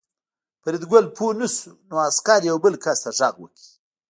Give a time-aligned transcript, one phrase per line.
[0.61, 3.61] فریدګل پوه نه شو نو عسکر یو بل کس ته غږ وکړ